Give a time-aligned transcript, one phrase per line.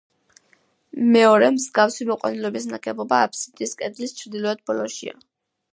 [1.15, 5.21] მეორე, მსგავსი მოყვანილობის ნაგებობა აფსიდის კედლის ჩრდილოეთ ბოლოშია.